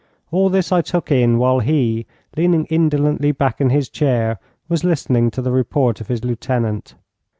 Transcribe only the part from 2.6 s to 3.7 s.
indolently back in